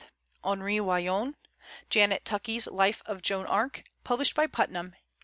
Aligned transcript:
Henri 0.43 0.79
Wallon; 0.79 1.35
Janet 1.91 2.25
Tuckey's 2.25 2.65
Life 2.65 3.03
of 3.05 3.21
Joan 3.21 3.45
of 3.45 3.51
Arc, 3.51 3.83
published 4.03 4.33
by 4.33 4.47
Putnam, 4.47 4.95
1880. 4.97 5.03